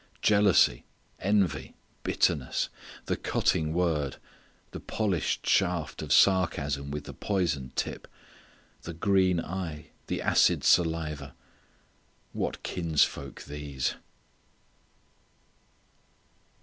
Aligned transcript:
Jealousy, 0.23 0.83
envy, 1.19 1.75
bitterness, 2.01 2.69
the 3.05 3.15
cutting 3.15 3.71
word, 3.71 4.15
the 4.71 4.79
polished 4.79 5.45
shaft 5.47 6.01
of 6.01 6.11
sarcasm 6.11 6.89
with 6.89 7.03
the 7.03 7.13
poisoned 7.13 7.75
tip, 7.75 8.07
the 8.81 8.95
green 8.95 9.39
eye, 9.39 9.91
the 10.07 10.19
acid 10.19 10.63
saliva 10.63 11.35
what 12.33 12.63
kinsfolk 12.63 13.43
these! 13.43 13.93